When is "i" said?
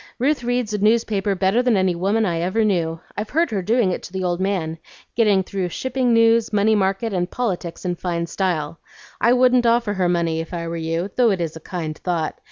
2.25-2.39, 9.21-9.33, 10.55-10.67